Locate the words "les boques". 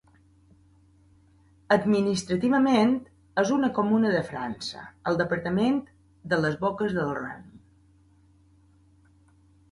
6.45-6.97